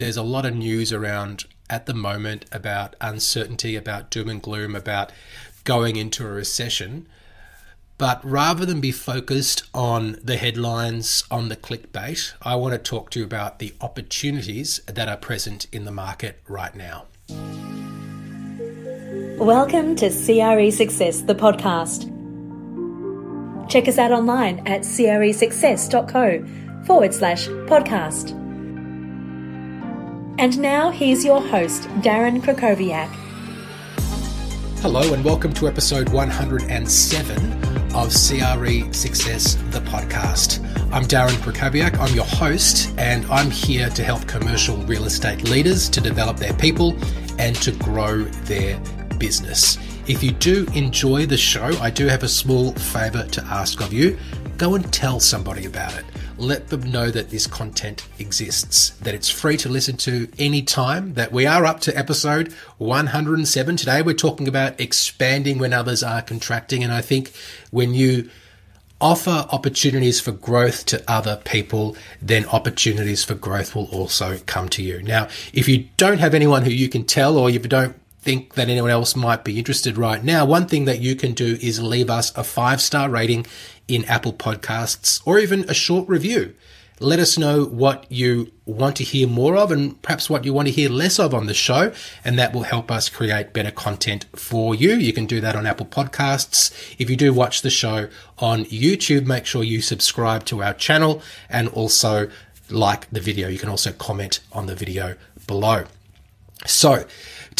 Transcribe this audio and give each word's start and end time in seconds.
There's 0.00 0.16
a 0.16 0.22
lot 0.22 0.46
of 0.46 0.56
news 0.56 0.94
around 0.94 1.44
at 1.68 1.84
the 1.84 1.92
moment 1.92 2.46
about 2.52 2.96
uncertainty, 3.02 3.76
about 3.76 4.08
doom 4.08 4.30
and 4.30 4.40
gloom, 4.40 4.74
about 4.74 5.12
going 5.64 5.96
into 5.96 6.26
a 6.26 6.30
recession. 6.30 7.06
But 7.98 8.24
rather 8.24 8.64
than 8.64 8.80
be 8.80 8.92
focused 8.92 9.64
on 9.74 10.16
the 10.24 10.38
headlines, 10.38 11.24
on 11.30 11.50
the 11.50 11.56
clickbait, 11.56 12.32
I 12.40 12.54
want 12.54 12.72
to 12.72 12.78
talk 12.78 13.10
to 13.10 13.18
you 13.18 13.26
about 13.26 13.58
the 13.58 13.74
opportunities 13.82 14.80
that 14.86 15.06
are 15.06 15.18
present 15.18 15.66
in 15.70 15.84
the 15.84 15.92
market 15.92 16.40
right 16.48 16.74
now. 16.74 17.04
Welcome 19.36 19.96
to 19.96 20.08
CRE 20.08 20.70
Success, 20.70 21.20
the 21.20 21.34
podcast. 21.34 22.08
Check 23.68 23.86
us 23.86 23.98
out 23.98 24.12
online 24.12 24.66
at 24.66 24.80
cresuccess.co 24.80 26.86
forward 26.86 27.12
slash 27.12 27.48
podcast. 27.48 28.39
And 30.40 30.58
now 30.58 30.88
here's 30.88 31.22
your 31.22 31.42
host, 31.42 31.82
Darren 32.00 32.40
Krakowiak. 32.40 33.10
Hello, 34.80 35.12
and 35.12 35.22
welcome 35.22 35.52
to 35.52 35.68
episode 35.68 36.08
107 36.08 37.36
of 37.94 38.08
CRE 38.08 38.90
Success, 38.94 39.56
the 39.68 39.80
podcast. 39.80 40.64
I'm 40.94 41.04
Darren 41.04 41.36
Krakowiak, 41.42 41.98
I'm 41.98 42.14
your 42.14 42.24
host, 42.24 42.94
and 42.96 43.26
I'm 43.26 43.50
here 43.50 43.90
to 43.90 44.02
help 44.02 44.26
commercial 44.26 44.78
real 44.78 45.04
estate 45.04 45.44
leaders 45.44 45.90
to 45.90 46.00
develop 46.00 46.38
their 46.38 46.54
people 46.54 46.96
and 47.38 47.54
to 47.56 47.72
grow 47.72 48.22
their 48.24 48.80
business. 49.18 49.76
If 50.08 50.22
you 50.22 50.30
do 50.30 50.66
enjoy 50.74 51.26
the 51.26 51.36
show, 51.36 51.66
I 51.82 51.90
do 51.90 52.06
have 52.06 52.22
a 52.22 52.28
small 52.28 52.72
favor 52.72 53.26
to 53.26 53.44
ask 53.44 53.82
of 53.82 53.92
you. 53.92 54.18
Go 54.56 54.74
and 54.74 54.90
tell 54.90 55.20
somebody 55.20 55.66
about 55.66 55.94
it 55.98 56.06
let 56.40 56.68
them 56.68 56.90
know 56.90 57.10
that 57.10 57.30
this 57.30 57.46
content 57.46 58.06
exists, 58.18 58.90
that 59.00 59.14
it's 59.14 59.28
free 59.28 59.56
to 59.58 59.68
listen 59.68 59.96
to 59.98 60.28
anytime, 60.38 61.14
that 61.14 61.32
we 61.32 61.46
are 61.46 61.66
up 61.66 61.80
to 61.80 61.96
episode 61.96 62.52
107. 62.78 63.76
Today 63.76 64.00
we're 64.00 64.14
talking 64.14 64.48
about 64.48 64.80
expanding 64.80 65.58
when 65.58 65.72
others 65.72 66.02
are 66.02 66.22
contracting. 66.22 66.82
And 66.82 66.92
I 66.92 67.02
think 67.02 67.32
when 67.70 67.92
you 67.92 68.30
offer 69.00 69.46
opportunities 69.50 70.20
for 70.20 70.32
growth 70.32 70.86
to 70.86 71.02
other 71.10 71.40
people, 71.44 71.96
then 72.20 72.46
opportunities 72.46 73.22
for 73.24 73.34
growth 73.34 73.74
will 73.74 73.86
also 73.86 74.38
come 74.46 74.68
to 74.70 74.82
you. 74.82 75.02
Now, 75.02 75.28
if 75.52 75.68
you 75.68 75.88
don't 75.96 76.18
have 76.18 76.34
anyone 76.34 76.64
who 76.64 76.70
you 76.70 76.88
can 76.88 77.04
tell 77.04 77.36
or 77.36 77.50
you 77.50 77.58
don't 77.58 77.96
think 78.22 78.54
that 78.54 78.68
anyone 78.68 78.90
else 78.90 79.16
might 79.16 79.44
be 79.44 79.58
interested 79.58 79.96
right 79.96 80.22
now, 80.22 80.44
one 80.44 80.66
thing 80.66 80.84
that 80.84 81.00
you 81.00 81.16
can 81.16 81.32
do 81.32 81.58
is 81.60 81.82
leave 81.82 82.10
us 82.10 82.36
a 82.36 82.44
five 82.44 82.80
star 82.80 83.08
rating 83.08 83.46
in 83.88 84.04
Apple 84.04 84.32
Podcasts 84.32 85.20
or 85.24 85.38
even 85.38 85.68
a 85.68 85.74
short 85.74 86.08
review. 86.08 86.54
Let 87.02 87.18
us 87.18 87.38
know 87.38 87.64
what 87.64 88.04
you 88.12 88.52
want 88.66 88.96
to 88.96 89.04
hear 89.04 89.26
more 89.26 89.56
of 89.56 89.72
and 89.72 90.00
perhaps 90.02 90.28
what 90.28 90.44
you 90.44 90.52
want 90.52 90.68
to 90.68 90.72
hear 90.72 90.90
less 90.90 91.18
of 91.18 91.32
on 91.32 91.46
the 91.46 91.54
show, 91.54 91.94
and 92.22 92.38
that 92.38 92.52
will 92.52 92.64
help 92.64 92.90
us 92.90 93.08
create 93.08 93.54
better 93.54 93.70
content 93.70 94.26
for 94.36 94.74
you. 94.74 94.96
You 94.96 95.14
can 95.14 95.24
do 95.24 95.40
that 95.40 95.56
on 95.56 95.64
Apple 95.64 95.86
Podcasts. 95.86 96.94
If 96.98 97.08
you 97.08 97.16
do 97.16 97.32
watch 97.32 97.62
the 97.62 97.70
show 97.70 98.10
on 98.36 98.66
YouTube, 98.66 99.24
make 99.24 99.46
sure 99.46 99.64
you 99.64 99.80
subscribe 99.80 100.44
to 100.46 100.62
our 100.62 100.74
channel 100.74 101.22
and 101.48 101.68
also 101.68 102.28
like 102.68 103.08
the 103.08 103.20
video. 103.20 103.48
You 103.48 103.58
can 103.58 103.70
also 103.70 103.92
comment 103.92 104.40
on 104.52 104.66
the 104.66 104.74
video 104.74 105.16
below. 105.46 105.86
So, 106.66 107.06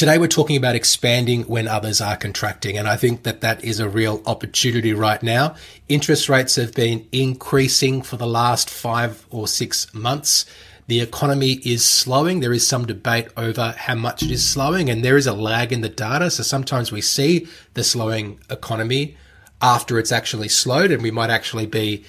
Today 0.00 0.16
we're 0.16 0.28
talking 0.28 0.56
about 0.56 0.76
expanding 0.76 1.42
when 1.42 1.68
others 1.68 2.00
are 2.00 2.16
contracting. 2.16 2.78
And 2.78 2.88
I 2.88 2.96
think 2.96 3.24
that 3.24 3.42
that 3.42 3.62
is 3.62 3.80
a 3.80 3.86
real 3.86 4.22
opportunity 4.24 4.94
right 4.94 5.22
now. 5.22 5.56
Interest 5.90 6.26
rates 6.26 6.56
have 6.56 6.72
been 6.72 7.06
increasing 7.12 8.00
for 8.00 8.16
the 8.16 8.26
last 8.26 8.70
five 8.70 9.26
or 9.28 9.46
six 9.46 9.92
months. 9.92 10.46
The 10.86 11.02
economy 11.02 11.60
is 11.66 11.84
slowing. 11.84 12.40
There 12.40 12.54
is 12.54 12.66
some 12.66 12.86
debate 12.86 13.28
over 13.36 13.74
how 13.76 13.94
much 13.94 14.22
it 14.22 14.30
is 14.30 14.42
slowing 14.42 14.88
and 14.88 15.04
there 15.04 15.18
is 15.18 15.26
a 15.26 15.34
lag 15.34 15.70
in 15.70 15.82
the 15.82 15.90
data. 15.90 16.30
So 16.30 16.44
sometimes 16.44 16.90
we 16.90 17.02
see 17.02 17.46
the 17.74 17.84
slowing 17.84 18.40
economy 18.48 19.18
after 19.60 19.98
it's 19.98 20.12
actually 20.12 20.48
slowed 20.48 20.92
and 20.92 21.02
we 21.02 21.10
might 21.10 21.28
actually 21.28 21.66
be 21.66 22.05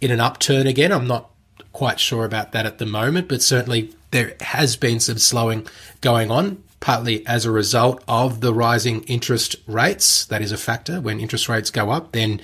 in 0.00 0.12
an 0.12 0.20
upturn 0.20 0.68
again. 0.68 0.92
I'm 0.92 1.08
not 1.08 1.28
quite 1.72 1.98
sure 1.98 2.24
about 2.24 2.52
that 2.52 2.66
at 2.66 2.78
the 2.78 2.86
moment, 2.86 3.26
but 3.26 3.42
certainly 3.42 3.92
there 4.12 4.36
has 4.40 4.76
been 4.76 5.00
some 5.00 5.18
slowing 5.18 5.66
going 6.02 6.30
on 6.30 6.62
partly 6.82 7.24
as 7.28 7.46
a 7.46 7.50
result 7.50 8.02
of 8.08 8.40
the 8.40 8.52
rising 8.52 9.04
interest 9.04 9.54
rates. 9.66 10.26
That 10.26 10.42
is 10.42 10.50
a 10.52 10.58
factor. 10.58 11.00
When 11.00 11.20
interest 11.20 11.48
rates 11.48 11.70
go 11.70 11.90
up, 11.90 12.10
then 12.10 12.42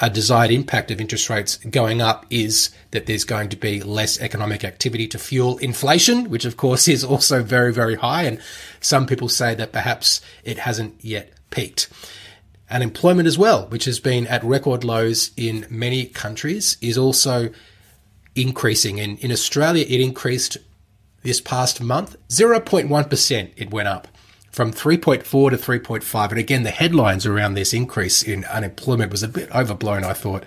a 0.00 0.08
desired 0.08 0.50
impact 0.50 0.90
of 0.90 1.00
interest 1.00 1.28
rates 1.28 1.58
going 1.58 2.00
up 2.00 2.24
is 2.30 2.70
that 2.92 3.04
there's 3.04 3.24
going 3.24 3.50
to 3.50 3.56
be 3.56 3.82
less 3.82 4.18
economic 4.20 4.64
activity 4.64 5.06
to 5.08 5.18
fuel 5.18 5.58
inflation, 5.58 6.30
which 6.30 6.46
of 6.46 6.56
course 6.56 6.88
is 6.96 7.04
also 7.04 7.42
very, 7.42 7.72
very 7.72 7.94
high. 7.96 8.22
And 8.22 8.40
some 8.80 9.06
people 9.06 9.28
say 9.28 9.54
that 9.54 9.72
perhaps 9.72 10.22
it 10.42 10.58
hasn't 10.58 10.96
yet 11.04 11.32
peaked. 11.50 11.88
Unemployment 12.70 13.28
as 13.28 13.36
well, 13.36 13.66
which 13.66 13.84
has 13.84 14.00
been 14.00 14.26
at 14.28 14.42
record 14.42 14.82
lows 14.82 15.30
in 15.36 15.66
many 15.68 16.06
countries, 16.06 16.78
is 16.80 16.96
also 16.96 17.50
increasing. 18.34 18.98
And 18.98 19.18
in 19.18 19.30
Australia, 19.30 19.84
it 19.86 20.00
increased 20.00 20.56
this 21.24 21.40
past 21.40 21.80
month, 21.80 22.16
0.1% 22.28 23.50
it 23.56 23.70
went 23.72 23.88
up 23.88 24.06
from 24.52 24.70
3.4 24.70 25.50
to 25.50 25.56
3.5. 25.56 26.30
And 26.30 26.38
again, 26.38 26.62
the 26.62 26.70
headlines 26.70 27.26
around 27.26 27.54
this 27.54 27.74
increase 27.74 28.22
in 28.22 28.44
unemployment 28.44 29.10
was 29.10 29.24
a 29.24 29.28
bit 29.28 29.50
overblown, 29.52 30.04
I 30.04 30.12
thought. 30.12 30.44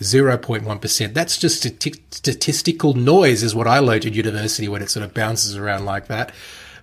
0.1%. 0.00 1.14
That's 1.14 1.38
just 1.38 1.62
statistical 1.62 2.94
noise, 2.94 3.42
is 3.42 3.54
what 3.54 3.66
I 3.66 3.78
learned 3.78 4.06
at 4.06 4.14
university 4.14 4.68
when 4.68 4.82
it 4.82 4.90
sort 4.90 5.04
of 5.04 5.14
bounces 5.14 5.56
around 5.56 5.86
like 5.86 6.08
that. 6.08 6.32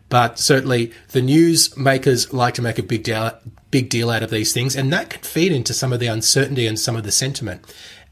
But 0.09 0.39
certainly 0.39 0.93
the 1.09 1.21
news 1.21 1.75
makers 1.77 2.31
like 2.31 2.53
to 2.55 2.61
make 2.61 2.79
a 2.79 2.83
big 2.83 3.03
deal, 3.03 3.37
big 3.71 3.89
deal 3.89 4.09
out 4.09 4.23
of 4.23 4.29
these 4.29 4.53
things, 4.53 4.75
and 4.75 4.91
that 4.93 5.09
can 5.09 5.21
feed 5.21 5.51
into 5.51 5.73
some 5.73 5.91
of 5.91 5.99
the 5.99 6.07
uncertainty 6.07 6.65
and 6.65 6.79
some 6.79 6.95
of 6.95 7.03
the 7.03 7.11
sentiment. 7.11 7.61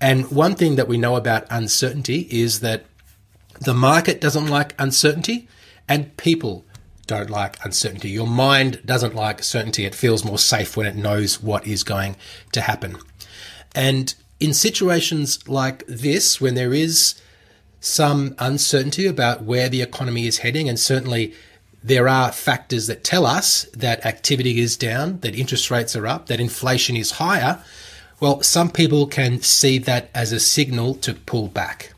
And 0.01 0.29
one 0.29 0.55
thing 0.55 0.75
that 0.75 0.87
we 0.87 0.97
know 0.97 1.15
about 1.15 1.47
uncertainty 1.49 2.27
is 2.29 2.59
that 2.59 2.85
the 3.59 3.73
market 3.73 4.21
doesn't 4.21 4.47
like 4.47 4.75
uncertainty, 4.79 5.47
and 5.87 6.15
people 6.17 6.65
don't 7.07 7.29
like 7.29 7.63
uncertainty. 7.63 8.09
Your 8.09 8.27
mind 8.27 8.81
doesn't 8.85 9.15
like 9.15 9.43
certainty. 9.43 9.85
It 9.85 9.95
feels 9.95 10.25
more 10.25 10.39
safe 10.39 10.75
when 10.75 10.87
it 10.87 10.95
knows 10.95 11.41
what 11.41 11.67
is 11.67 11.83
going 11.83 12.15
to 12.51 12.61
happen. 12.61 12.97
And 13.75 14.13
in 14.39 14.53
situations 14.53 15.47
like 15.47 15.85
this, 15.87 16.41
when 16.41 16.55
there 16.55 16.73
is 16.73 17.21
some 17.79 18.35
uncertainty 18.39 19.05
about 19.05 19.43
where 19.43 19.69
the 19.69 19.81
economy 19.81 20.25
is 20.25 20.39
heading, 20.39 20.67
and 20.67 20.79
certainly 20.79 21.33
there 21.83 22.07
are 22.07 22.31
factors 22.31 22.87
that 22.87 23.03
tell 23.03 23.25
us 23.25 23.63
that 23.73 24.05
activity 24.05 24.59
is 24.59 24.75
down, 24.75 25.19
that 25.19 25.35
interest 25.35 25.69
rates 25.69 25.95
are 25.95 26.07
up, 26.07 26.25
that 26.27 26.39
inflation 26.39 26.95
is 26.95 27.11
higher, 27.11 27.63
well, 28.19 28.41
some 28.41 28.71
people 28.71 29.07
can 29.07 29.41
see 29.41 29.77
that 29.79 30.09
as 30.15 30.31
a 30.31 30.39
signal 30.39 30.95
to 30.95 31.13
pull 31.13 31.47
back. 31.47 31.93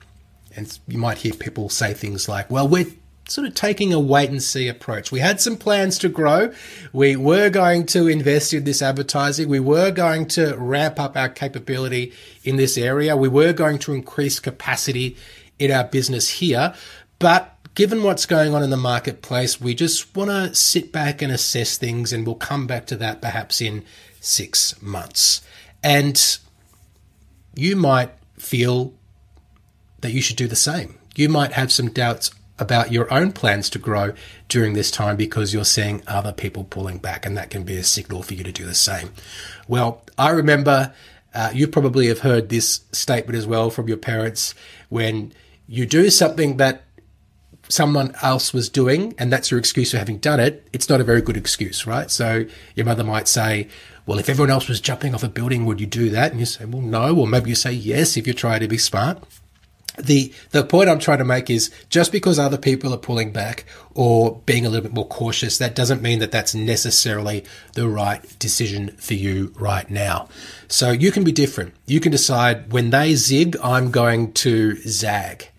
And 0.57 0.78
you 0.88 0.97
might 0.97 1.19
hear 1.19 1.34
people 1.34 1.69
say 1.69 1.94
things 1.94 2.28
like, 2.28 2.50
well, 2.50 2.68
we're 2.68 2.88
sort 3.29 3.47
of 3.47 3.53
taking 3.53 3.94
a 3.94 4.00
wait 4.00 4.29
and 4.29 4.41
see 4.41 4.68
approach. 4.68 5.12
We 5.12 5.19
had 5.19 5.40
some 5.40 5.56
plans 5.56 5.97
to 6.00 6.09
grow. 6.09 6.51
We 6.94 7.16
were 7.16 7.50
going 7.50 7.85
to 7.88 8.07
invest 8.07 8.53
in 8.53 8.63
this 8.63 8.81
advertising. 8.81 9.50
We 9.50 9.59
were 9.59 9.91
going 9.91 10.28
to 10.29 10.56
ramp 10.56 11.00
up 11.00 11.16
our 11.16 11.29
capability 11.29 12.13
in 12.44 12.56
this 12.56 12.78
area. 12.78 13.16
We 13.16 13.28
were 13.28 13.53
going 13.53 13.79
to 13.79 13.94
increase 13.94 14.40
capacity 14.40 15.16
in 15.59 15.72
our 15.72 15.84
business 15.84 16.29
here. 16.29 16.74
But 17.19 17.53
given 17.75 18.01
what's 18.01 18.25
going 18.25 18.56
on 18.56 18.63
in 18.63 18.69
the 18.69 18.78
marketplace, 18.78 19.62
we 19.62 19.75
just 19.75 20.16
want 20.16 20.31
to 20.31 20.56
sit 20.56 20.91
back 20.91 21.22
and 21.22 21.31
assess 21.31 21.78
things 21.78 22.12
and 22.12 22.25
we'll 22.25 22.35
come 22.35 22.66
back 22.66 22.88
to 22.88 22.95
that 22.97 23.22
perhaps 23.22 23.62
in 23.62 23.84
six 24.19 24.81
months. 24.81 25.41
And 25.84 26.39
you 27.53 27.75
might 27.75 28.12
feel 28.38 28.94
that 30.01 30.11
you 30.11 30.21
should 30.21 30.37
do 30.37 30.47
the 30.47 30.55
same. 30.55 30.97
You 31.15 31.29
might 31.29 31.53
have 31.53 31.71
some 31.71 31.89
doubts 31.89 32.31
about 32.59 32.91
your 32.91 33.11
own 33.13 33.31
plans 33.31 33.69
to 33.69 33.79
grow 33.79 34.13
during 34.49 34.73
this 34.73 34.89
time 34.89 35.15
because 35.15 35.53
you're 35.53 35.65
seeing 35.65 36.01
other 36.07 36.31
people 36.31 36.63
pulling 36.63 36.97
back, 36.97 37.25
and 37.25 37.38
that 37.38 37.49
can 37.49 37.63
be 37.63 37.77
a 37.77 37.83
signal 37.83 38.23
for 38.23 38.33
you 38.33 38.44
to 38.44 38.51
do 38.51 38.65
the 38.65 38.75
same. 38.75 39.11
Well, 39.67 40.03
I 40.17 40.29
remember 40.29 40.94
uh, 41.33 41.51
you 41.53 41.67
probably 41.67 42.07
have 42.07 42.19
heard 42.19 42.49
this 42.49 42.81
statement 42.91 43.38
as 43.38 43.45
well 43.45 43.69
from 43.69 43.88
your 43.88 43.97
parents 43.97 44.55
when 44.89 45.33
you 45.67 45.85
do 45.85 46.09
something 46.09 46.57
that 46.57 46.83
someone 47.69 48.15
else 48.21 48.53
was 48.53 48.69
doing 48.69 49.13
and 49.17 49.31
that's 49.31 49.51
your 49.51 49.59
excuse 49.59 49.91
for 49.91 49.97
having 49.97 50.17
done 50.17 50.39
it, 50.39 50.67
it's 50.71 50.89
not 50.89 51.01
a 51.01 51.03
very 51.03 51.21
good 51.21 51.35
excuse, 51.35 51.85
right? 51.85 52.09
So 52.09 52.45
your 52.75 52.85
mother 52.85 53.03
might 53.03 53.27
say, 53.27 53.67
well, 54.05 54.19
if 54.19 54.29
everyone 54.29 54.50
else 54.50 54.69
was 54.69 54.79
jumping 54.79 55.13
off 55.13 55.23
a 55.23 55.27
building, 55.27 55.65
would 55.65 55.81
you 55.81 55.85
do 55.85 56.09
that? 56.11 56.31
And 56.31 56.39
you 56.39 56.45
say, 56.45 56.63
well, 56.63 56.81
no. 56.81 57.15
Or 57.15 57.27
maybe 57.27 57.50
you 57.50 57.55
say 57.55 57.73
yes 57.73 58.15
if 58.15 58.25
you 58.25 58.33
try 58.33 58.57
to 58.57 58.67
be 58.67 58.77
smart 58.77 59.21
the 59.97 60.33
the 60.51 60.63
point 60.63 60.89
I'm 60.89 60.99
trying 60.99 61.17
to 61.17 61.25
make 61.25 61.49
is 61.49 61.71
just 61.89 62.11
because 62.11 62.38
other 62.38 62.57
people 62.57 62.94
are 62.94 62.97
pulling 62.97 63.31
back 63.31 63.65
or 63.94 64.41
being 64.45 64.65
a 64.65 64.69
little 64.69 64.83
bit 64.83 64.94
more 64.94 65.07
cautious, 65.07 65.57
that 65.57 65.75
doesn't 65.75 66.01
mean 66.01 66.19
that 66.19 66.31
that's 66.31 66.53
necessarily 66.53 67.44
the 67.73 67.88
right 67.88 68.38
decision 68.39 68.89
for 68.97 69.15
you 69.15 69.53
right 69.57 69.89
now. 69.89 70.29
So 70.67 70.91
you 70.91 71.11
can 71.11 71.23
be 71.23 71.31
different. 71.31 71.73
You 71.85 71.99
can 71.99 72.11
decide 72.11 72.71
when 72.71 72.91
they 72.91 73.15
zig, 73.15 73.57
I'm 73.63 73.91
going 73.91 74.33
to 74.33 74.75
zag. 74.88 75.49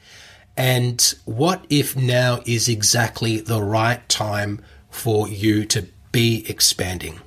And 0.56 1.14
what 1.24 1.64
if 1.68 1.96
now 1.96 2.40
is 2.44 2.68
exactly 2.68 3.40
the 3.40 3.62
right 3.62 4.08
time 4.08 4.60
for 4.90 5.28
you 5.28 5.64
to 5.66 5.86
be 6.10 6.44
expanding? 6.48 7.20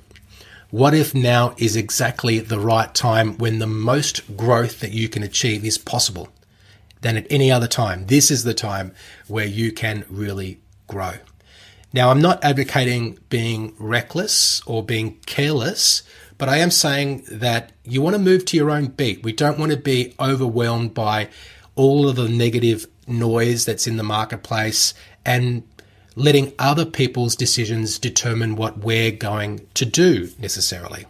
What 0.70 0.94
if 0.94 1.14
now 1.14 1.54
is 1.58 1.76
exactly 1.76 2.38
the 2.38 2.58
right 2.58 2.94
time 2.94 3.36
when 3.36 3.58
the 3.58 3.66
most 3.66 4.36
growth 4.36 4.80
that 4.80 4.92
you 4.92 5.08
can 5.08 5.22
achieve 5.22 5.64
is 5.64 5.76
possible 5.76 6.28
than 7.02 7.16
at 7.16 7.26
any 7.30 7.52
other 7.52 7.68
time? 7.68 8.06
This 8.06 8.30
is 8.30 8.42
the 8.42 8.54
time 8.54 8.94
where 9.28 9.46
you 9.46 9.70
can 9.70 10.04
really 10.08 10.60
grow. 10.86 11.14
Now, 11.92 12.10
I'm 12.10 12.22
not 12.22 12.42
advocating 12.42 13.18
being 13.28 13.74
reckless 13.78 14.62
or 14.64 14.82
being 14.82 15.18
careless, 15.26 16.02
but 16.38 16.48
I 16.48 16.56
am 16.56 16.70
saying 16.70 17.24
that 17.30 17.72
you 17.84 18.00
want 18.00 18.16
to 18.16 18.22
move 18.22 18.46
to 18.46 18.56
your 18.56 18.70
own 18.70 18.86
beat. 18.86 19.22
We 19.22 19.32
don't 19.32 19.58
want 19.58 19.72
to 19.72 19.76
be 19.78 20.14
overwhelmed 20.18 20.94
by 20.94 21.28
all 21.74 22.08
of 22.08 22.16
the 22.16 22.28
negative 22.28 22.86
noise 23.06 23.64
that's 23.66 23.86
in 23.86 23.96
the 23.96 24.02
marketplace 24.02 24.94
and 25.26 25.64
letting 26.16 26.52
other 26.58 26.84
people's 26.84 27.36
decisions 27.36 27.98
determine 27.98 28.56
what 28.56 28.78
we're 28.78 29.10
going 29.10 29.66
to 29.74 29.84
do 29.84 30.30
necessarily. 30.38 31.06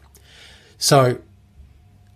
So, 0.79 1.19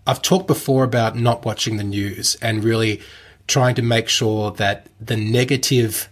I've 0.09 0.23
talked 0.23 0.47
before 0.47 0.85
about 0.85 1.17
not 1.17 1.45
watching 1.45 1.79
the 1.79 1.85
news 1.85 2.37
and 2.41 2.63
really 2.63 3.01
trying 3.47 3.75
to 3.77 3.83
make 3.83 4.09
sure 4.09 4.51
that 4.53 4.89
the 5.01 5.17
negative 5.17 6.09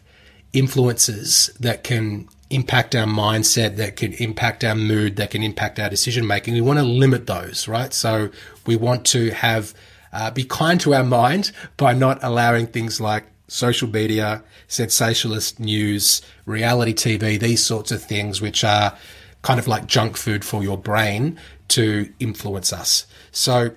influences 0.53 1.51
that 1.59 1.83
can 1.85 2.29
impact 2.51 2.95
our 2.95 3.07
mindset, 3.07 3.77
that 3.77 3.97
can 3.97 4.13
impact 4.15 4.63
our 4.63 4.75
mood, 4.75 5.17
that 5.17 5.31
can 5.31 5.43
impact 5.43 5.81
our 5.81 5.91
decision 5.91 6.27
making, 6.27 6.55
we 6.55 6.61
want 6.61 6.79
to 6.79 6.85
limit 6.85 7.27
those, 7.27 7.67
right? 7.67 7.93
So, 7.93 8.31
we 8.67 8.77
want 8.77 9.05
to 9.07 9.31
have 9.31 9.75
uh, 10.13 10.31
be 10.31 10.45
kind 10.45 10.81
to 10.81 10.95
our 10.95 11.05
mind 11.05 11.53
by 11.77 11.93
not 11.93 12.23
allowing 12.23 12.69
things 12.69 13.01
like 13.01 13.25
social 13.49 13.89
media, 13.89 14.43
sensationalist 14.69 15.61
news, 15.61 16.23
reality 16.47 16.95
TV, 16.95 17.39
these 17.39 17.65
sorts 17.65 17.93
of 17.93 18.03
things, 18.03 18.41
which 18.41 18.65
are 18.65 18.97
kind 19.43 19.61
of 19.61 19.69
like 19.69 19.87
junk 19.87 20.17
food 20.17 20.45
for 20.45 20.63
your 20.63 20.79
brain 20.79 21.39
to 21.69 22.11
influence 22.19 22.73
us. 22.73 23.07
So 23.31 23.73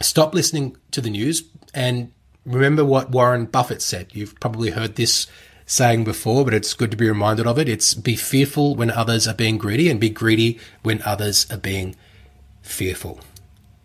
stop 0.00 0.34
listening 0.34 0.76
to 0.92 1.00
the 1.00 1.10
news 1.10 1.44
and 1.74 2.12
remember 2.46 2.84
what 2.84 3.10
Warren 3.10 3.44
Buffett 3.46 3.82
said. 3.82 4.08
You've 4.12 4.38
probably 4.40 4.70
heard 4.70 4.94
this 4.94 5.26
saying 5.66 6.04
before, 6.04 6.44
but 6.44 6.54
it's 6.54 6.74
good 6.74 6.92
to 6.92 6.96
be 6.96 7.08
reminded 7.08 7.46
of 7.46 7.58
it. 7.58 7.68
It's 7.68 7.92
be 7.92 8.16
fearful 8.16 8.76
when 8.76 8.90
others 8.90 9.26
are 9.26 9.34
being 9.34 9.58
greedy 9.58 9.90
and 9.90 10.00
be 10.00 10.08
greedy 10.08 10.58
when 10.82 11.02
others 11.02 11.50
are 11.50 11.58
being 11.58 11.96
fearful. 12.62 13.20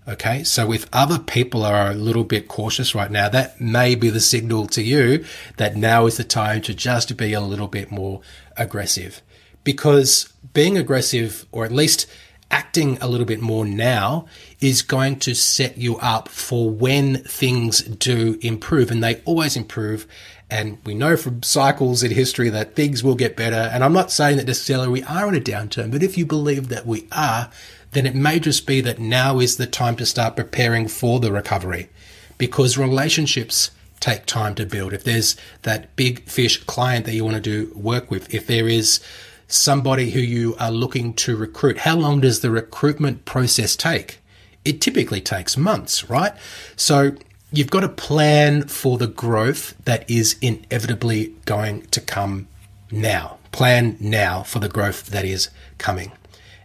Okay, 0.07 0.43
so 0.43 0.71
if 0.73 0.87
other 0.91 1.19
people 1.19 1.63
are 1.63 1.91
a 1.91 1.95
little 1.95 2.23
bit 2.23 2.47
cautious 2.47 2.95
right 2.95 3.11
now, 3.11 3.29
that 3.29 3.61
may 3.61 3.93
be 3.95 4.09
the 4.09 4.19
signal 4.19 4.67
to 4.67 4.81
you 4.81 5.23
that 5.57 5.75
now 5.75 6.05
is 6.05 6.17
the 6.17 6.23
time 6.23 6.61
to 6.61 6.73
just 6.73 7.15
be 7.17 7.33
a 7.33 7.41
little 7.41 7.67
bit 7.67 7.91
more 7.91 8.21
aggressive. 8.57 9.21
Because 9.63 10.31
being 10.53 10.75
aggressive, 10.77 11.45
or 11.51 11.65
at 11.65 11.71
least 11.71 12.07
acting 12.51 12.97
a 13.01 13.07
little 13.07 13.25
bit 13.25 13.41
more 13.41 13.65
now, 13.65 14.27
is 14.59 14.81
going 14.81 15.17
to 15.19 15.33
set 15.33 15.77
you 15.77 15.97
up 15.97 16.29
for 16.29 16.69
when 16.69 17.23
things 17.23 17.81
do 17.81 18.37
improve, 18.41 18.91
and 18.91 19.03
they 19.03 19.21
always 19.25 19.57
improve. 19.57 20.05
And 20.49 20.77
we 20.85 20.93
know 20.93 21.15
from 21.15 21.43
cycles 21.43 22.03
in 22.03 22.11
history 22.11 22.49
that 22.49 22.75
things 22.75 23.03
will 23.03 23.15
get 23.15 23.37
better. 23.37 23.55
And 23.55 23.83
I'm 23.83 23.93
not 23.93 24.11
saying 24.11 24.35
that 24.37 24.47
necessarily 24.47 24.89
we 24.89 25.03
are 25.03 25.29
in 25.29 25.35
a 25.35 25.39
downturn, 25.39 25.91
but 25.91 26.03
if 26.03 26.17
you 26.17 26.25
believe 26.25 26.67
that 26.67 26.85
we 26.85 27.07
are, 27.11 27.49
then 27.91 28.05
it 28.05 28.15
may 28.15 28.39
just 28.39 28.67
be 28.67 28.81
that 28.81 28.99
now 28.99 29.39
is 29.39 29.57
the 29.57 29.65
time 29.65 29.95
to 29.95 30.05
start 30.05 30.35
preparing 30.35 30.87
for 30.87 31.19
the 31.19 31.31
recovery 31.31 31.89
because 32.37 32.77
relationships 32.77 33.71
take 34.01 34.25
time 34.25 34.55
to 34.55 34.65
build. 34.65 34.93
If 34.93 35.03
there's 35.03 35.37
that 35.61 35.95
big 35.95 36.27
fish 36.27 36.61
client 36.63 37.05
that 37.05 37.13
you 37.13 37.23
want 37.23 37.35
to 37.35 37.41
do 37.41 37.71
work 37.75 38.11
with, 38.11 38.33
if 38.33 38.47
there 38.47 38.67
is 38.67 38.99
somebody 39.53 40.11
who 40.11 40.19
you 40.19 40.55
are 40.59 40.71
looking 40.71 41.13
to 41.13 41.35
recruit, 41.35 41.79
how 41.79 41.95
long 41.95 42.21
does 42.21 42.39
the 42.39 42.49
recruitment 42.49 43.25
process 43.25 43.75
take? 43.75 44.19
It 44.63 44.81
typically 44.81 45.21
takes 45.21 45.57
months, 45.57 46.09
right? 46.09 46.33
So 46.75 47.15
you've 47.51 47.69
got 47.69 47.81
to 47.81 47.89
plan 47.89 48.67
for 48.67 48.97
the 48.97 49.07
growth 49.07 49.75
that 49.85 50.09
is 50.09 50.37
inevitably 50.41 51.35
going 51.45 51.83
to 51.87 52.01
come 52.01 52.47
now. 52.91 53.37
Plan 53.51 53.97
now 53.99 54.43
for 54.43 54.59
the 54.59 54.69
growth 54.69 55.07
that 55.07 55.25
is 55.25 55.49
coming. 55.77 56.11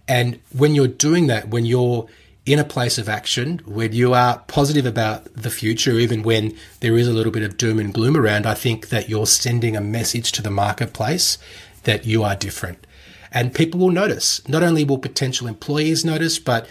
And 0.06 0.38
when 0.52 0.74
you're 0.74 0.86
doing 0.86 1.26
that, 1.26 1.48
when 1.48 1.64
you're 1.64 2.06
in 2.44 2.60
a 2.60 2.64
place 2.64 2.96
of 2.96 3.08
action, 3.08 3.60
when 3.66 3.92
you 3.92 4.14
are 4.14 4.38
positive 4.46 4.86
about 4.86 5.24
the 5.34 5.50
future, 5.50 5.94
even 5.98 6.22
when 6.22 6.56
there 6.78 6.96
is 6.96 7.08
a 7.08 7.12
little 7.12 7.32
bit 7.32 7.42
of 7.42 7.56
doom 7.56 7.80
and 7.80 7.92
gloom 7.92 8.16
around, 8.16 8.46
I 8.46 8.54
think 8.54 8.90
that 8.90 9.08
you're 9.08 9.26
sending 9.26 9.76
a 9.76 9.80
message 9.80 10.30
to 10.32 10.42
the 10.42 10.50
marketplace 10.50 11.38
that 11.86 12.04
you 12.04 12.22
are 12.22 12.36
different. 12.36 12.86
And 13.32 13.54
people 13.54 13.80
will 13.80 13.90
notice. 13.90 14.46
Not 14.48 14.62
only 14.62 14.84
will 14.84 14.98
potential 14.98 15.48
employees 15.48 16.04
notice, 16.04 16.38
but 16.38 16.68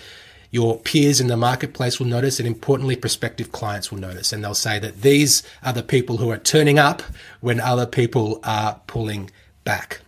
your 0.52 0.80
peers 0.80 1.20
in 1.20 1.28
the 1.28 1.36
marketplace 1.36 2.00
will 2.00 2.08
notice, 2.08 2.40
and 2.40 2.48
importantly, 2.48 2.96
prospective 2.96 3.52
clients 3.52 3.92
will 3.92 4.00
notice. 4.00 4.32
And 4.32 4.44
they'll 4.44 4.54
say 4.54 4.80
that 4.80 5.02
these 5.02 5.44
are 5.64 5.74
the 5.74 5.84
people 5.84 6.18
who 6.18 6.32
are 6.32 6.38
turning 6.38 6.80
up 6.80 7.02
when 7.42 7.60
other 7.60 7.86
people 7.86 8.40
are 8.44 8.80
pulling 8.88 9.32
back. 9.66 10.00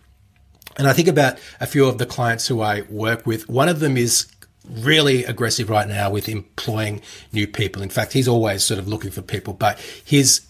And 0.77 0.87
I 0.87 0.93
think 0.93 1.07
about 1.07 1.37
a 1.59 1.67
few 1.67 1.85
of 1.85 1.97
the 1.97 2.05
clients 2.05 2.47
who 2.47 2.61
I 2.61 2.81
work 2.89 3.25
with. 3.25 3.49
One 3.49 3.67
of 3.67 3.79
them 3.79 3.97
is 3.97 4.27
really 4.69 5.25
aggressive 5.25 5.69
right 5.69 5.87
now 5.87 6.09
with 6.11 6.29
employing 6.29 7.01
new 7.33 7.47
people. 7.47 7.81
In 7.81 7.89
fact, 7.89 8.13
he's 8.13 8.27
always 8.27 8.63
sort 8.63 8.79
of 8.79 8.87
looking 8.87 9.11
for 9.11 9.21
people, 9.21 9.53
but 9.53 9.79
his 10.05 10.41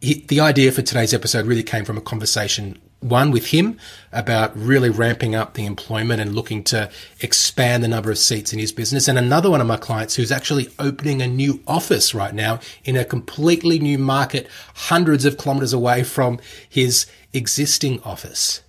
he, 0.00 0.24
the 0.26 0.40
idea 0.40 0.72
for 0.72 0.82
today's 0.82 1.14
episode 1.14 1.46
really 1.46 1.62
came 1.62 1.84
from 1.84 1.96
a 1.96 2.00
conversation 2.00 2.80
one 3.02 3.30
with 3.30 3.48
him 3.48 3.78
about 4.12 4.56
really 4.56 4.90
ramping 4.90 5.34
up 5.34 5.54
the 5.54 5.66
employment 5.66 6.20
and 6.20 6.34
looking 6.34 6.62
to 6.64 6.90
expand 7.20 7.82
the 7.82 7.88
number 7.88 8.10
of 8.10 8.18
seats 8.18 8.52
in 8.52 8.58
his 8.58 8.72
business. 8.72 9.08
And 9.08 9.18
another 9.18 9.50
one 9.50 9.60
of 9.60 9.66
my 9.66 9.76
clients 9.76 10.14
who's 10.14 10.32
actually 10.32 10.68
opening 10.78 11.20
a 11.20 11.26
new 11.26 11.60
office 11.66 12.14
right 12.14 12.34
now 12.34 12.60
in 12.84 12.96
a 12.96 13.04
completely 13.04 13.78
new 13.78 13.98
market, 13.98 14.46
hundreds 14.74 15.24
of 15.24 15.36
kilometers 15.36 15.72
away 15.72 16.04
from 16.04 16.38
his 16.68 17.06
existing 17.32 18.00
office. 18.02 18.62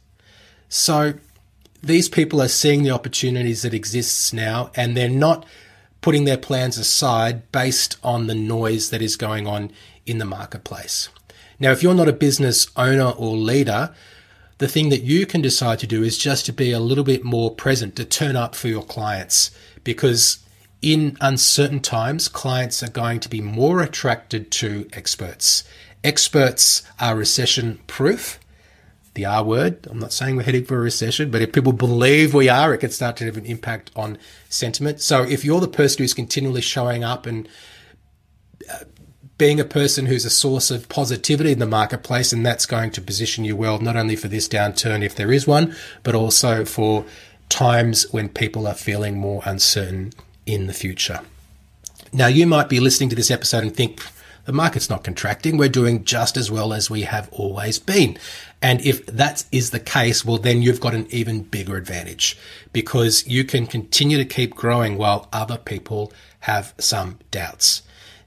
So 0.69 1.13
these 1.83 2.09
people 2.09 2.41
are 2.41 2.47
seeing 2.47 2.83
the 2.83 2.91
opportunities 2.91 3.61
that 3.61 3.73
exists 3.73 4.33
now 4.33 4.71
and 4.75 4.95
they're 4.97 5.09
not 5.09 5.45
putting 6.01 6.25
their 6.25 6.37
plans 6.37 6.77
aside 6.77 7.51
based 7.51 7.97
on 8.03 8.27
the 8.27 8.35
noise 8.35 8.89
that 8.89 9.01
is 9.01 9.15
going 9.15 9.47
on 9.47 9.71
in 10.05 10.17
the 10.17 10.25
marketplace. 10.25 11.09
Now, 11.59 11.71
if 11.71 11.81
you're 11.81 11.93
not 11.93 12.09
a 12.09 12.13
business 12.13 12.67
owner 12.75 13.11
or 13.11 13.37
leader, 13.37 13.93
the 14.57 14.67
thing 14.67 14.89
that 14.89 15.01
you 15.01 15.25
can 15.25 15.41
decide 15.41 15.79
to 15.79 15.87
do 15.87 16.03
is 16.03 16.17
just 16.17 16.45
to 16.45 16.53
be 16.53 16.71
a 16.71 16.79
little 16.79 17.03
bit 17.03 17.23
more 17.23 17.51
present, 17.51 17.95
to 17.95 18.05
turn 18.05 18.35
up 18.35 18.55
for 18.55 18.67
your 18.67 18.83
clients, 18.83 19.51
because 19.83 20.39
in 20.81 21.17
uncertain 21.21 21.79
times, 21.79 22.27
clients 22.27 22.83
are 22.83 22.89
going 22.89 23.19
to 23.21 23.29
be 23.29 23.41
more 23.41 23.81
attracted 23.81 24.51
to 24.51 24.87
experts. 24.93 25.63
Experts 26.03 26.83
are 26.99 27.15
recession 27.15 27.79
proof 27.87 28.39
the 29.13 29.25
R 29.25 29.43
word. 29.43 29.87
I'm 29.89 29.99
not 29.99 30.11
saying 30.11 30.35
we're 30.35 30.43
heading 30.43 30.65
for 30.65 30.77
a 30.77 30.81
recession, 30.81 31.29
but 31.29 31.41
if 31.41 31.53
people 31.53 31.73
believe 31.73 32.33
we 32.33 32.49
are, 32.49 32.73
it 32.73 32.79
can 32.79 32.89
start 32.89 33.17
to 33.17 33.25
have 33.25 33.37
an 33.37 33.45
impact 33.45 33.91
on 33.95 34.17
sentiment. 34.49 35.01
So 35.01 35.23
if 35.23 35.45
you're 35.45 35.61
the 35.61 35.67
person 35.67 35.99
who's 35.99 36.13
continually 36.13 36.61
showing 36.61 37.03
up 37.03 37.25
and 37.25 37.47
uh, 38.71 38.85
being 39.37 39.59
a 39.59 39.65
person 39.65 40.05
who's 40.05 40.25
a 40.25 40.29
source 40.29 40.69
of 40.69 40.89
positivity 40.89 41.51
in 41.51 41.59
the 41.59 41.65
marketplace, 41.65 42.31
and 42.31 42.45
that's 42.45 42.65
going 42.65 42.91
to 42.91 43.01
position 43.01 43.43
you 43.43 43.55
well, 43.55 43.79
not 43.79 43.95
only 43.95 44.15
for 44.15 44.27
this 44.27 44.47
downturn, 44.47 45.03
if 45.03 45.15
there 45.15 45.31
is 45.31 45.47
one, 45.47 45.75
but 46.03 46.15
also 46.15 46.65
for 46.65 47.05
times 47.49 48.11
when 48.11 48.29
people 48.29 48.67
are 48.67 48.73
feeling 48.73 49.17
more 49.17 49.41
uncertain 49.45 50.13
in 50.45 50.67
the 50.67 50.73
future. 50.73 51.21
Now, 52.11 52.27
you 52.27 52.45
might 52.45 52.69
be 52.69 52.79
listening 52.79 53.09
to 53.09 53.15
this 53.15 53.31
episode 53.31 53.63
and 53.63 53.75
think, 53.75 54.01
the 54.45 54.51
market's 54.51 54.89
not 54.89 55.03
contracting. 55.03 55.57
We're 55.57 55.69
doing 55.69 56.03
just 56.03 56.35
as 56.35 56.51
well 56.51 56.73
as 56.73 56.89
we 56.89 57.03
have 57.03 57.29
always 57.31 57.79
been. 57.79 58.17
And 58.61 58.81
if 58.81 59.05
that 59.05 59.45
is 59.51 59.71
the 59.71 59.79
case, 59.79 60.25
well, 60.25 60.37
then 60.37 60.61
you've 60.61 60.81
got 60.81 60.93
an 60.93 61.07
even 61.09 61.43
bigger 61.43 61.77
advantage 61.77 62.37
because 62.73 63.25
you 63.25 63.45
can 63.45 63.65
continue 63.65 64.17
to 64.17 64.25
keep 64.25 64.53
growing 64.53 64.97
while 64.97 65.29
other 65.31 65.57
people 65.57 66.11
have 66.41 66.73
some 66.77 67.19
doubts. 67.31 67.83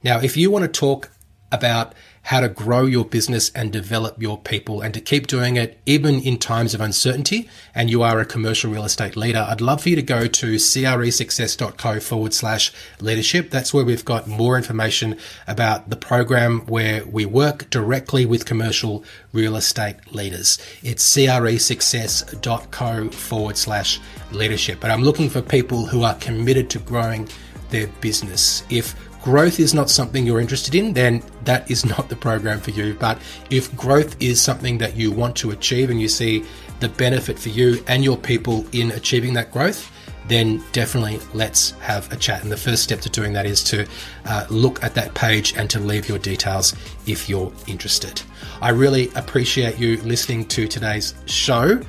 Now, 0.07 0.21
if 0.21 0.37
you 0.37 0.53
want 0.53 0.63
to 0.63 0.69
talk 0.69 1.11
about 1.51 1.93
how 2.23 2.39
to 2.39 2.49
grow 2.49 2.87
your 2.87 3.05
business 3.05 3.51
and 3.57 3.73
develop 3.73 4.23
your 4.23 4.39
people 4.39 4.81
and 4.81 4.95
to 4.95 5.01
keep 5.01 5.27
doing 5.27 5.57
it 5.57 5.81
even 5.85 6.21
in 6.21 6.39
times 6.39 6.75
of 6.75 6.81
uncertainty 6.81 7.49
and 7.75 7.91
you 7.91 8.05
are 8.05 8.21
a 8.21 8.25
commercial 8.25 8.71
real 8.71 8.85
estate 8.85 9.17
leader, 9.17 9.45
I'd 9.49 9.61
love 9.61 9.83
for 9.83 9.89
you 9.89 9.97
to 9.97 10.03
go 10.03 10.29
to 10.29 10.55
cresuccess.co 10.55 11.99
forward 11.99 12.33
slash 12.33 12.73
leadership. 13.01 13.51
That's 13.51 13.75
where 13.75 13.85
we've 13.85 14.05
got 14.05 14.29
more 14.29 14.57
information 14.57 15.19
about 15.49 15.91
the 15.91 15.97
program 15.97 16.61
where 16.67 17.05
we 17.05 17.27
work 17.27 17.69
directly 17.69 18.25
with 18.25 18.47
commercial 18.47 19.03
real 19.33 19.57
estate 19.57 19.97
leaders. 20.15 20.57
It's 20.85 21.03
cresuccess.co 21.17 23.11
forward 23.11 23.57
slash 23.57 23.99
leadership. 24.31 24.79
But 24.79 24.93
I'm 24.93 25.03
looking 25.03 25.29
for 25.29 25.43
people 25.43 25.87
who 25.87 26.05
are 26.05 26.15
committed 26.15 26.71
to 26.71 26.79
growing 26.79 27.29
their 27.71 27.89
business. 28.01 28.63
If 28.71 28.95
growth 29.27 29.59
is 29.59 29.75
not 29.75 29.91
something 29.91 30.25
you're 30.25 30.39
interested 30.39 30.77
in, 30.77 30.93
then 30.93 31.21
that 31.43 31.69
is 31.69 31.85
not 31.85 32.09
the 32.09 32.15
program 32.15 32.61
for 32.61 32.71
you. 32.71 32.95
But 32.95 33.19
if 33.51 33.75
growth 33.77 34.15
is 34.23 34.41
something 34.41 34.79
that 34.79 34.95
you 34.95 35.11
want 35.11 35.35
to 35.39 35.51
achieve 35.51 35.91
and 35.91 36.01
you 36.01 36.07
see 36.07 36.45
the 36.79 36.89
benefit 36.91 37.37
for 37.37 37.49
you 37.49 37.83
and 37.89 38.05
your 38.05 38.17
people 38.17 38.65
in 38.71 38.93
achieving 38.93 39.35
that 39.35 39.51
growth, 39.51 39.91
then 40.29 40.63
definitely 40.71 41.19
let's 41.35 41.73
have 41.81 42.13
a 42.13 42.17
chat. 42.17 42.45
And 42.45 42.53
the 42.53 42.57
first 42.57 42.85
step 42.85 43.01
to 43.01 43.11
doing 43.11 43.33
that 43.33 43.47
is 43.47 43.65
to 43.65 43.89
uh, 44.27 44.47
look 44.49 44.81
at 44.85 44.95
that 44.95 45.13
page 45.15 45.55
and 45.57 45.69
to 45.71 45.81
leave 45.81 46.09
your 46.09 46.19
details 46.21 46.77
if 47.09 47.29
you're 47.29 47.53
interested. 47.67 48.23
I 48.63 48.69
really 48.69 49.11
appreciate 49.17 49.77
you 49.77 49.97
listening 50.03 50.47
to 50.55 50.69
today's 50.69 51.15
show. 51.27 51.81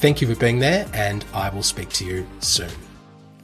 Thank 0.00 0.20
you 0.20 0.26
for 0.26 0.40
being 0.40 0.58
there, 0.58 0.88
and 0.92 1.24
I 1.32 1.50
will 1.50 1.62
speak 1.62 1.90
to 1.90 2.04
you 2.04 2.26
soon. 2.40 2.70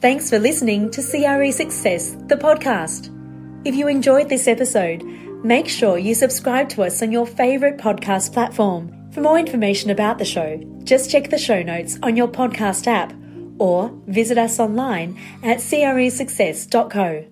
Thanks 0.01 0.29
for 0.29 0.37
listening 0.37 0.91
to 0.91 1.01
CRE 1.01 1.51
Success, 1.53 2.17
the 2.27 2.35
podcast. 2.35 3.20
If 3.63 3.75
you 3.75 3.87
enjoyed 3.87 4.27
this 4.27 4.47
episode, 4.47 5.03
make 5.43 5.69
sure 5.69 5.99
you 5.99 6.15
subscribe 6.15 6.67
to 6.69 6.83
us 6.83 7.03
on 7.03 7.11
your 7.11 7.27
favourite 7.27 7.77
podcast 7.77 8.33
platform. 8.33 8.91
For 9.11 9.21
more 9.21 9.37
information 9.37 9.91
about 9.91 10.17
the 10.17 10.25
show, 10.25 10.59
just 10.83 11.11
check 11.11 11.29
the 11.29 11.37
show 11.37 11.61
notes 11.61 11.99
on 12.01 12.15
your 12.15 12.27
podcast 12.27 12.87
app 12.87 13.13
or 13.59 13.91
visit 14.07 14.39
us 14.39 14.59
online 14.59 15.15
at 15.43 15.59
cresuccess.co. 15.59 17.30